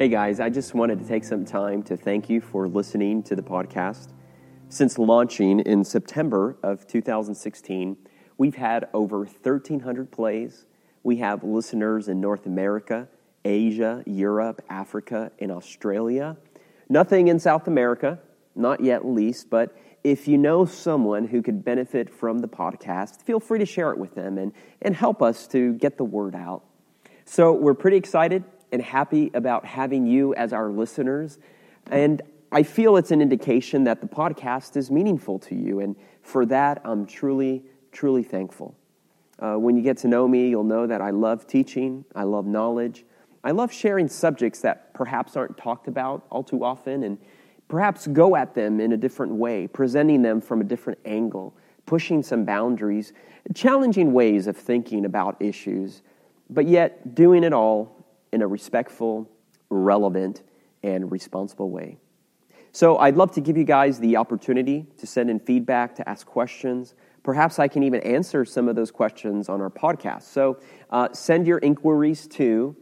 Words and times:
Hey 0.00 0.08
guys, 0.08 0.40
I 0.40 0.48
just 0.48 0.72
wanted 0.72 0.98
to 1.00 1.04
take 1.06 1.24
some 1.24 1.44
time 1.44 1.82
to 1.82 1.94
thank 1.94 2.30
you 2.30 2.40
for 2.40 2.66
listening 2.66 3.22
to 3.24 3.36
the 3.36 3.42
podcast. 3.42 4.14
Since 4.70 4.98
launching 4.98 5.60
in 5.60 5.84
September 5.84 6.56
of 6.62 6.86
2016, 6.86 7.98
we've 8.38 8.54
had 8.54 8.88
over 8.94 9.18
1,300 9.18 10.10
plays. 10.10 10.64
We 11.02 11.18
have 11.18 11.44
listeners 11.44 12.08
in 12.08 12.18
North 12.18 12.46
America, 12.46 13.08
Asia, 13.44 14.02
Europe, 14.06 14.64
Africa, 14.70 15.32
and 15.38 15.52
Australia. 15.52 16.38
Nothing 16.88 17.28
in 17.28 17.38
South 17.38 17.68
America, 17.68 18.20
not 18.54 18.80
yet 18.82 19.04
least, 19.04 19.50
but 19.50 19.76
if 20.02 20.26
you 20.26 20.38
know 20.38 20.64
someone 20.64 21.26
who 21.26 21.42
could 21.42 21.62
benefit 21.62 22.08
from 22.08 22.38
the 22.38 22.48
podcast, 22.48 23.20
feel 23.20 23.38
free 23.38 23.58
to 23.58 23.66
share 23.66 23.90
it 23.90 23.98
with 23.98 24.14
them 24.14 24.38
and, 24.38 24.52
and 24.80 24.96
help 24.96 25.20
us 25.20 25.46
to 25.48 25.74
get 25.74 25.98
the 25.98 26.04
word 26.04 26.34
out. 26.34 26.64
So 27.26 27.52
we're 27.52 27.74
pretty 27.74 27.98
excited 27.98 28.44
and 28.72 28.82
happy 28.82 29.30
about 29.34 29.64
having 29.64 30.06
you 30.06 30.34
as 30.34 30.52
our 30.52 30.70
listeners. 30.70 31.38
And 31.90 32.22
I 32.52 32.62
feel 32.62 32.96
it's 32.96 33.10
an 33.10 33.22
indication 33.22 33.84
that 33.84 34.00
the 34.00 34.08
podcast 34.08 34.76
is 34.76 34.90
meaningful 34.90 35.38
to 35.40 35.54
you. 35.54 35.80
And 35.80 35.96
for 36.22 36.44
that, 36.46 36.80
I'm 36.84 37.06
truly, 37.06 37.62
truly 37.92 38.22
thankful. 38.22 38.74
Uh, 39.38 39.54
when 39.54 39.76
you 39.76 39.82
get 39.82 39.96
to 39.98 40.08
know 40.08 40.28
me, 40.28 40.48
you'll 40.48 40.64
know 40.64 40.86
that 40.86 41.00
I 41.00 41.10
love 41.10 41.46
teaching, 41.46 42.04
I 42.14 42.24
love 42.24 42.46
knowledge, 42.46 43.04
I 43.42 43.52
love 43.52 43.72
sharing 43.72 44.06
subjects 44.06 44.60
that 44.60 44.92
perhaps 44.92 45.34
aren't 45.36 45.56
talked 45.56 45.88
about 45.88 46.26
all 46.30 46.42
too 46.42 46.62
often, 46.62 47.04
and 47.04 47.16
perhaps 47.68 48.06
go 48.06 48.36
at 48.36 48.54
them 48.54 48.80
in 48.80 48.92
a 48.92 48.96
different 48.96 49.32
way, 49.32 49.66
presenting 49.66 50.20
them 50.20 50.42
from 50.42 50.60
a 50.60 50.64
different 50.64 50.98
angle, 51.06 51.54
pushing 51.86 52.22
some 52.22 52.44
boundaries, 52.44 53.14
challenging 53.54 54.12
ways 54.12 54.46
of 54.46 54.56
thinking 54.56 55.06
about 55.06 55.40
issues, 55.40 56.02
but 56.50 56.66
yet 56.66 57.14
doing 57.14 57.42
it 57.42 57.54
all 57.54 57.99
in 58.32 58.42
a 58.42 58.46
respectful, 58.46 59.28
relevant, 59.68 60.42
and 60.82 61.10
responsible 61.10 61.70
way. 61.70 61.98
So 62.72 62.98
I'd 62.98 63.16
love 63.16 63.32
to 63.32 63.40
give 63.40 63.56
you 63.56 63.64
guys 63.64 63.98
the 63.98 64.16
opportunity 64.16 64.86
to 64.98 65.06
send 65.06 65.30
in 65.30 65.40
feedback, 65.40 65.96
to 65.96 66.08
ask 66.08 66.24
questions. 66.26 66.94
Perhaps 67.22 67.58
I 67.58 67.68
can 67.68 67.82
even 67.82 68.00
answer 68.00 68.44
some 68.44 68.68
of 68.68 68.76
those 68.76 68.92
questions 68.92 69.48
on 69.48 69.60
our 69.60 69.70
podcast. 69.70 70.22
So 70.22 70.58
uh, 70.90 71.08
send 71.12 71.46
your 71.46 71.58
inquiries 71.58 72.26
to 72.28 72.74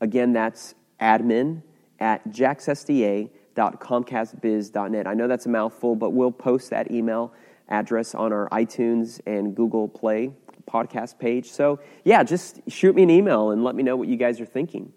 Again, 0.00 0.32
that's 0.32 0.74
admin 1.00 1.62
at 1.98 2.28
jaxsda.comcastbiz.net. 2.28 5.06
I 5.06 5.14
know 5.14 5.28
that's 5.28 5.46
a 5.46 5.48
mouthful, 5.48 5.96
but 5.96 6.10
we'll 6.10 6.30
post 6.30 6.68
that 6.70 6.90
email 6.90 7.32
address 7.68 8.14
on 8.14 8.32
our 8.32 8.48
iTunes 8.50 9.20
and 9.26 9.54
Google 9.54 9.88
Play 9.88 10.32
podcast 10.68 11.18
page. 11.18 11.50
So, 11.50 11.80
yeah, 12.04 12.22
just 12.22 12.60
shoot 12.68 12.94
me 12.94 13.02
an 13.02 13.10
email 13.10 13.50
and 13.50 13.64
let 13.64 13.74
me 13.74 13.82
know 13.82 13.96
what 13.96 14.08
you 14.08 14.16
guys 14.16 14.40
are 14.40 14.46
thinking. 14.46 14.92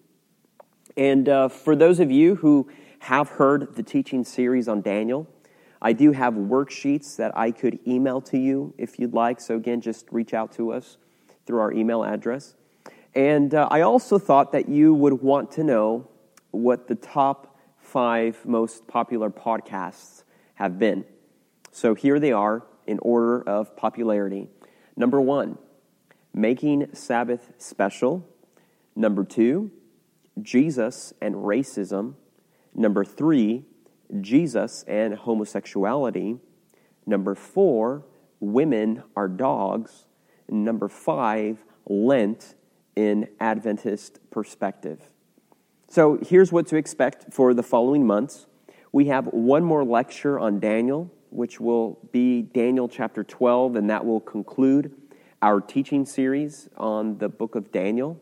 And 0.97 1.27
uh, 1.27 1.49
for 1.49 1.75
those 1.75 1.99
of 1.99 2.11
you 2.11 2.35
who 2.35 2.69
have 2.99 3.29
heard 3.29 3.75
the 3.75 3.83
teaching 3.83 4.23
series 4.23 4.67
on 4.67 4.81
Daniel, 4.81 5.27
I 5.81 5.93
do 5.93 6.11
have 6.13 6.33
worksheets 6.33 7.17
that 7.17 7.37
I 7.37 7.51
could 7.51 7.79
email 7.87 8.21
to 8.21 8.37
you 8.37 8.73
if 8.77 8.97
you'd 8.97 9.13
like. 9.13 9.39
So, 9.39 9.55
again, 9.55 9.81
just 9.81 10.07
reach 10.11 10.33
out 10.33 10.51
to 10.53 10.71
us 10.71 10.97
through 11.45 11.59
our 11.59 11.71
email 11.71 12.03
address. 12.03 12.55
And 13.13 13.53
uh, 13.53 13.67
I 13.71 13.81
also 13.81 14.17
thought 14.17 14.51
that 14.51 14.67
you 14.67 14.93
would 14.93 15.21
want 15.21 15.51
to 15.51 15.63
know 15.63 16.09
what 16.51 16.87
the 16.87 16.95
top 16.95 17.57
five 17.79 18.45
most 18.45 18.87
popular 18.87 19.29
podcasts 19.29 20.23
have 20.55 20.79
been. 20.79 21.05
So 21.75 21.93
here 21.93 22.21
they 22.21 22.31
are 22.31 22.63
in 22.87 22.99
order 22.99 23.41
of 23.41 23.75
popularity. 23.75 24.47
Number 24.95 25.19
one, 25.19 25.57
Making 26.33 26.87
Sabbath 26.93 27.51
Special. 27.57 28.25
Number 28.95 29.25
two, 29.25 29.71
Jesus 30.41 31.13
and 31.21 31.35
Racism. 31.35 32.13
Number 32.73 33.03
three, 33.03 33.65
Jesus 34.21 34.85
and 34.87 35.15
Homosexuality. 35.15 36.39
Number 37.05 37.35
four, 37.35 38.05
Women 38.39 39.03
are 39.13 39.27
Dogs. 39.27 40.05
Number 40.47 40.87
five, 40.87 41.65
Lent 41.85 42.55
in 42.95 43.27
Adventist 43.41 44.21
Perspective. 44.31 45.09
So 45.89 46.19
here's 46.21 46.53
what 46.53 46.67
to 46.67 46.77
expect 46.77 47.33
for 47.33 47.53
the 47.53 47.63
following 47.63 48.07
months. 48.07 48.45
We 48.93 49.07
have 49.07 49.25
one 49.25 49.65
more 49.65 49.83
lecture 49.83 50.39
on 50.39 50.61
Daniel 50.61 51.11
which 51.35 51.59
will 51.59 51.99
be 52.11 52.41
Daniel 52.41 52.87
chapter 52.87 53.23
12, 53.23 53.75
and 53.75 53.89
that 53.89 54.05
will 54.05 54.21
conclude 54.21 54.91
our 55.41 55.61
teaching 55.61 56.05
series 56.05 56.69
on 56.77 57.17
the 57.17 57.29
book 57.29 57.55
of 57.55 57.71
Daniel. 57.71 58.19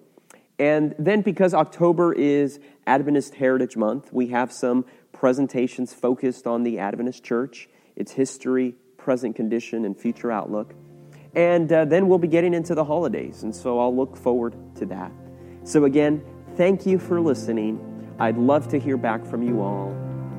And 0.60 0.96
then, 1.00 1.22
because 1.22 1.54
October 1.54 2.14
is 2.14 2.60
Adventist 2.86 3.36
Heritage 3.36 3.78
Month, 3.78 4.12
we 4.12 4.28
have 4.28 4.52
some 4.52 4.86
presentations 5.12 5.94
focused 5.94 6.48
on 6.48 6.64
the 6.64 6.80
Adventist 6.80 7.24
Church, 7.24 7.70
its 7.96 8.12
history, 8.12 8.76
present 8.98 9.36
condition, 9.36 9.86
and 9.86 9.98
future 9.98 10.32
outlook. 10.32 10.74
And 11.36 11.72
uh, 11.72 11.86
then 11.86 12.08
we'll 12.08 12.20
be 12.20 12.28
getting 12.28 12.54
into 12.54 12.76
the 12.76 12.84
holidays, 12.84 13.44
and 13.44 13.56
so 13.56 13.80
I'll 13.80 13.96
look 13.96 14.16
forward 14.16 14.56
to 14.76 14.86
that. 14.88 15.12
So, 15.64 15.86
again, 15.86 16.24
thank 16.56 16.86
you 16.86 17.00
for 17.00 17.20
listening. 17.20 17.80
I'd 18.20 18.38
love 18.38 18.68
to 18.70 18.80
hear 18.80 18.98
back 18.98 19.26
from 19.26 19.42
you 19.42 19.62
all. 19.62 19.92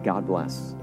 God 0.04 0.26
bless. 0.26 0.76